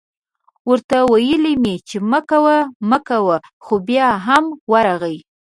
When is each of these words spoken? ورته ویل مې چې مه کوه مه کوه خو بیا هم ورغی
ورته 0.69 0.97
ویل 1.11 1.43
مې 1.63 1.75
چې 1.87 1.97
مه 2.11 2.19
کوه 2.29 2.57
مه 2.89 2.99
کوه 3.07 3.37
خو 3.63 3.73
بیا 3.87 4.07
هم 4.25 4.45
ورغی 4.71 5.17